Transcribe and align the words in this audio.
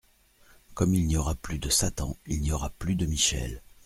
Comme 0.73 0.95
il 0.95 1.05
n'y 1.05 1.15
aura 1.15 1.35
plus 1.35 1.59
de 1.59 1.69
Satan, 1.69 2.17
il 2.25 2.41
n'y 2.41 2.51
aura 2.51 2.71
plus 2.71 2.95
de 2.95 3.05
Michel. 3.05 3.61